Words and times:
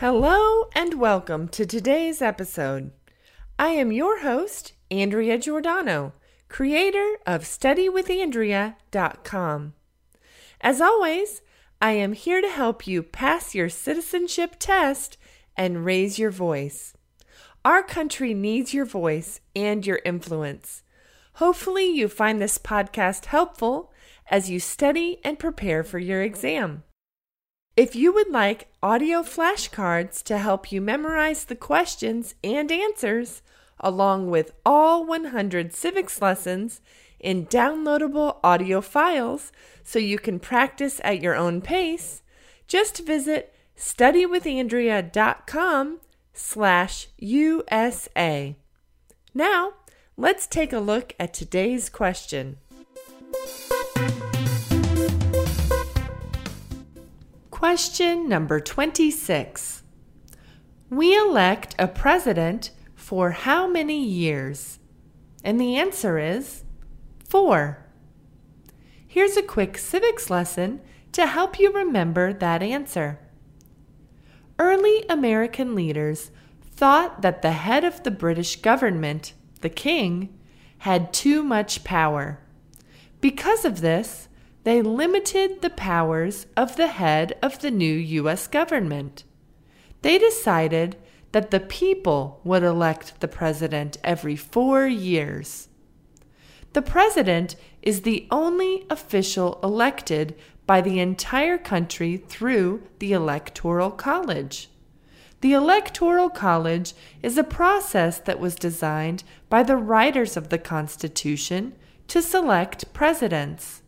Hello 0.00 0.64
and 0.74 0.94
welcome 0.94 1.46
to 1.48 1.66
today's 1.66 2.22
episode. 2.22 2.92
I 3.58 3.72
am 3.72 3.92
your 3.92 4.20
host, 4.20 4.72
Andrea 4.90 5.36
Giordano, 5.36 6.14
creator 6.48 7.18
of 7.26 7.42
StudyWithAndrea.com. 7.42 9.74
As 10.62 10.80
always, 10.80 11.42
I 11.82 11.92
am 11.92 12.14
here 12.14 12.40
to 12.40 12.48
help 12.48 12.86
you 12.86 13.02
pass 13.02 13.54
your 13.54 13.68
citizenship 13.68 14.56
test 14.58 15.18
and 15.54 15.84
raise 15.84 16.18
your 16.18 16.30
voice. 16.30 16.94
Our 17.62 17.82
country 17.82 18.32
needs 18.32 18.72
your 18.72 18.86
voice 18.86 19.42
and 19.54 19.86
your 19.86 20.00
influence. 20.06 20.82
Hopefully, 21.34 21.84
you 21.84 22.08
find 22.08 22.40
this 22.40 22.56
podcast 22.56 23.26
helpful 23.26 23.92
as 24.30 24.48
you 24.48 24.60
study 24.60 25.18
and 25.22 25.38
prepare 25.38 25.84
for 25.84 25.98
your 25.98 26.22
exam. 26.22 26.84
If 27.80 27.96
you 27.96 28.12
would 28.12 28.28
like 28.28 28.68
audio 28.82 29.22
flashcards 29.22 30.22
to 30.24 30.36
help 30.36 30.70
you 30.70 30.82
memorize 30.82 31.46
the 31.46 31.56
questions 31.56 32.34
and 32.44 32.70
answers, 32.70 33.40
along 33.78 34.28
with 34.28 34.52
all 34.66 35.06
100 35.06 35.72
civics 35.72 36.20
lessons 36.20 36.82
in 37.18 37.46
downloadable 37.46 38.36
audio 38.44 38.82
files 38.82 39.50
so 39.82 39.98
you 39.98 40.18
can 40.18 40.38
practice 40.38 41.00
at 41.02 41.22
your 41.22 41.34
own 41.34 41.62
pace, 41.62 42.20
just 42.68 43.06
visit 43.06 43.54
studywithandrea.com 43.78 46.00
slash 46.34 47.08
USA. 47.16 48.56
Now, 49.32 49.72
let's 50.18 50.46
take 50.46 50.74
a 50.74 50.80
look 50.80 51.14
at 51.18 51.32
today's 51.32 51.88
question. 51.88 52.58
Question 57.60 58.26
number 58.26 58.58
26. 58.58 59.82
We 60.88 61.14
elect 61.14 61.74
a 61.78 61.88
president 61.88 62.70
for 62.94 63.32
how 63.32 63.66
many 63.66 64.02
years? 64.02 64.78
And 65.44 65.60
the 65.60 65.76
answer 65.76 66.18
is 66.18 66.64
four. 67.28 67.84
Here's 69.06 69.36
a 69.36 69.42
quick 69.42 69.76
civics 69.76 70.30
lesson 70.30 70.80
to 71.12 71.26
help 71.26 71.58
you 71.58 71.70
remember 71.70 72.32
that 72.32 72.62
answer. 72.62 73.18
Early 74.58 75.04
American 75.10 75.74
leaders 75.74 76.30
thought 76.62 77.20
that 77.20 77.42
the 77.42 77.52
head 77.52 77.84
of 77.84 78.04
the 78.04 78.10
British 78.10 78.56
government, 78.56 79.34
the 79.60 79.68
king, 79.68 80.34
had 80.78 81.12
too 81.12 81.42
much 81.42 81.84
power. 81.84 82.40
Because 83.20 83.66
of 83.66 83.82
this, 83.82 84.29
they 84.70 84.82
limited 84.82 85.62
the 85.62 85.70
powers 85.70 86.46
of 86.56 86.76
the 86.76 86.86
head 86.86 87.36
of 87.42 87.58
the 87.58 87.72
new 87.72 87.92
U.S. 87.92 88.46
government. 88.46 89.24
They 90.02 90.16
decided 90.16 90.94
that 91.32 91.50
the 91.50 91.58
people 91.58 92.40
would 92.44 92.62
elect 92.62 93.18
the 93.18 93.26
president 93.26 93.98
every 94.04 94.36
four 94.36 94.86
years. 94.86 95.66
The 96.72 96.82
president 96.82 97.56
is 97.82 98.02
the 98.02 98.28
only 98.30 98.86
official 98.88 99.58
elected 99.60 100.36
by 100.66 100.80
the 100.80 101.00
entire 101.00 101.58
country 101.58 102.16
through 102.16 102.84
the 103.00 103.12
Electoral 103.12 103.90
College. 103.90 104.70
The 105.40 105.52
Electoral 105.52 106.30
College 106.30 106.94
is 107.24 107.36
a 107.36 107.42
process 107.42 108.20
that 108.20 108.38
was 108.38 108.54
designed 108.54 109.24
by 109.48 109.64
the 109.64 109.76
writers 109.76 110.36
of 110.36 110.48
the 110.48 110.58
Constitution 110.58 111.74
to 112.06 112.22
select 112.22 112.92
presidents. 112.92 113.82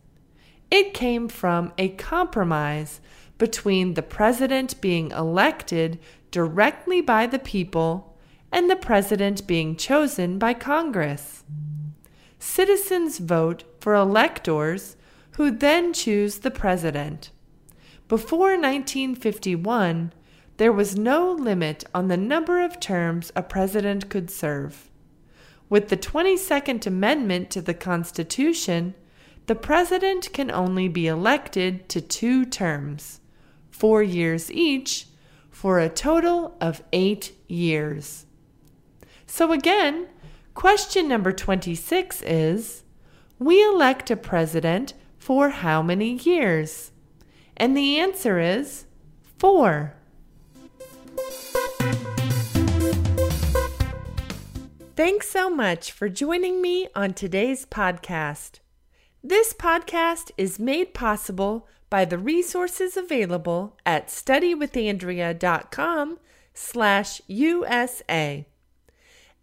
It 0.73 0.95
came 0.95 1.27
from 1.27 1.71
a 1.77 1.89
compromise 1.89 2.99
between 3.37 3.93
the 3.93 4.01
president 4.01 4.81
being 4.81 5.11
elected 5.11 5.99
directly 6.31 6.99
by 6.99 7.27
the 7.27 7.37
people 7.37 8.17
and 8.51 8.67
the 8.67 8.75
president 8.75 9.45
being 9.45 9.75
chosen 9.75 10.39
by 10.39 10.55
Congress. 10.55 11.43
Citizens 12.39 13.19
vote 13.19 13.65
for 13.79 13.93
electors 13.93 14.97
who 15.33 15.51
then 15.51 15.93
choose 15.93 16.39
the 16.39 16.49
president. 16.49 17.29
Before 18.07 18.57
1951, 18.57 20.11
there 20.57 20.73
was 20.73 20.97
no 20.97 21.33
limit 21.33 21.83
on 21.93 22.07
the 22.07 22.17
number 22.17 22.65
of 22.65 22.79
terms 22.79 23.31
a 23.35 23.43
president 23.43 24.09
could 24.09 24.31
serve. 24.31 24.89
With 25.69 25.89
the 25.89 25.97
22nd 25.97 26.87
Amendment 26.87 27.51
to 27.51 27.61
the 27.61 27.75
Constitution, 27.75 28.95
the 29.45 29.55
president 29.55 30.31
can 30.31 30.49
only 30.49 30.87
be 30.87 31.07
elected 31.07 31.89
to 31.89 31.99
two 31.99 32.45
terms, 32.45 33.19
four 33.71 34.01
years 34.01 34.49
each, 34.51 35.07
for 35.49 35.79
a 35.79 35.89
total 35.89 36.57
of 36.61 36.83
eight 36.93 37.33
years. 37.47 38.25
So, 39.27 39.51
again, 39.51 40.07
question 40.53 41.07
number 41.07 41.31
26 41.31 42.21
is 42.21 42.83
We 43.37 43.63
elect 43.63 44.09
a 44.11 44.15
president 44.15 44.93
for 45.17 45.49
how 45.49 45.81
many 45.81 46.13
years? 46.13 46.91
And 47.57 47.75
the 47.75 47.99
answer 47.99 48.39
is 48.39 48.85
four. 49.37 49.95
Thanks 54.95 55.29
so 55.29 55.49
much 55.49 55.91
for 55.91 56.07
joining 56.07 56.61
me 56.61 56.87
on 56.95 57.13
today's 57.13 57.65
podcast. 57.65 58.59
This 59.25 59.53
podcast 59.53 60.31
is 60.37 60.59
made 60.59 60.93
possible 60.93 61.65
by 61.89 62.03
the 62.03 62.17
resources 62.17 62.97
available 62.97 63.77
at 63.85 64.09
studywithandrea.com 64.09 66.19
slash 66.53 67.21
USA. 67.27 68.45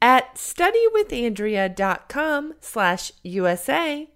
At 0.03 0.35
studywithandrea.com 0.35 2.55
slash 2.61 3.13
USA, 3.23 4.11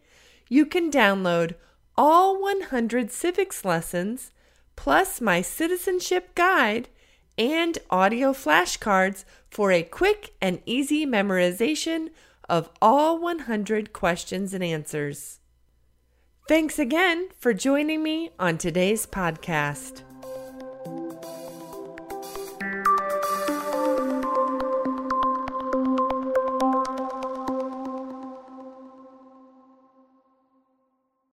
you 0.50 0.66
can 0.66 0.90
download 0.90 1.54
all 1.96 2.42
100 2.42 3.10
civics 3.10 3.64
lessons, 3.64 4.32
plus 4.76 5.22
my 5.22 5.40
citizenship 5.40 6.34
guide 6.34 6.90
and 7.38 7.78
audio 7.88 8.34
flashcards 8.34 9.24
for 9.48 9.72
a 9.72 9.82
quick 9.82 10.34
and 10.42 10.60
easy 10.66 11.06
memorization 11.06 12.10
of 12.50 12.68
all 12.82 13.18
100 13.18 13.94
questions 13.94 14.52
and 14.52 14.62
answers. 14.62 15.40
Thanks 16.46 16.78
again 16.78 17.30
for 17.38 17.54
joining 17.54 18.02
me 18.02 18.28
on 18.38 18.58
today's 18.58 19.06
podcast. 19.06 20.02